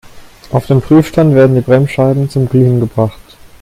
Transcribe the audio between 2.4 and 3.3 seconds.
Glühen gebracht.